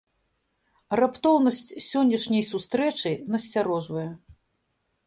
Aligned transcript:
Раптоўнасць 0.99 1.75
сённяшняй 1.89 2.43
сустрэчы 2.51 3.09
насцярожвае. 3.37 4.09